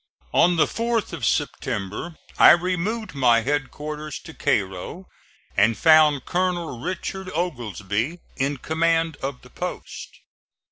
On 0.33 0.55
the 0.55 0.65
4th 0.65 1.13
of 1.13 1.27
September 1.27 2.15
I 2.39 2.53
removed 2.53 3.13
my 3.13 3.41
headquarters 3.41 4.17
to 4.21 4.33
Cairo 4.33 5.05
and 5.55 5.77
found 5.77 6.25
Colonel 6.25 6.79
Richard 6.79 7.29
Oglesby 7.35 8.17
in 8.35 8.57
command 8.57 9.15
of 9.17 9.43
the 9.43 9.51
post. 9.51 10.09